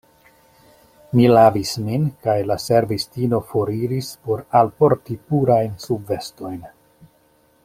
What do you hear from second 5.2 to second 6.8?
purajn subvestojn.